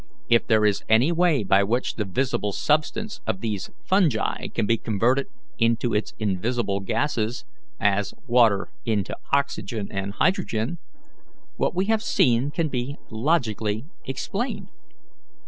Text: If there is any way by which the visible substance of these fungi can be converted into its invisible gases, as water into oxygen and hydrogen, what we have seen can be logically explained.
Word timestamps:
If 0.29 0.47
there 0.47 0.65
is 0.65 0.83
any 0.89 1.11
way 1.11 1.43
by 1.43 1.63
which 1.63 1.93
the 1.93 2.05
visible 2.05 2.53
substance 2.53 3.21
of 3.27 3.39
these 3.41 3.69
fungi 3.85 4.47
can 4.47 4.65
be 4.65 4.75
converted 4.79 5.27
into 5.59 5.93
its 5.93 6.15
invisible 6.17 6.79
gases, 6.79 7.45
as 7.79 8.15
water 8.25 8.71
into 8.83 9.15
oxygen 9.31 9.89
and 9.91 10.13
hydrogen, 10.13 10.79
what 11.55 11.75
we 11.75 11.85
have 11.85 12.01
seen 12.01 12.49
can 12.49 12.67
be 12.67 12.95
logically 13.11 13.85
explained. 14.03 14.69